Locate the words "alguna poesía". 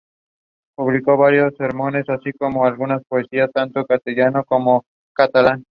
2.65-3.47